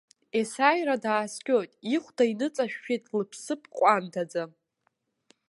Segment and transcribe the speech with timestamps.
[0.37, 4.43] Есааира дааскьоит, ихәда иныҵашәшәеит лыԥсыԥ ҟәандаӡа.